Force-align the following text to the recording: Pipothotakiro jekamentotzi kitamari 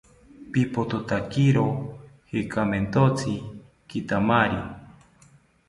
Pipothotakiro 0.51 1.65
jekamentotzi 2.31 3.31
kitamari 3.89 4.59